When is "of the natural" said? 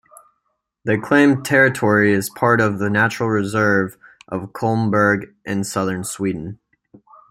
2.59-3.29